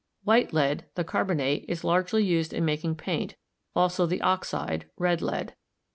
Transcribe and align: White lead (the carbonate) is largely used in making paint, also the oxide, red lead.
White 0.23 0.51
lead 0.51 0.85
(the 0.95 1.03
carbonate) 1.03 1.63
is 1.67 1.83
largely 1.83 2.23
used 2.23 2.53
in 2.53 2.65
making 2.65 2.95
paint, 2.95 3.35
also 3.75 4.07
the 4.07 4.21
oxide, 4.23 4.89
red 4.97 5.21
lead. 5.21 5.53